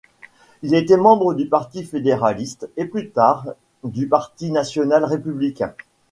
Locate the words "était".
0.73-0.97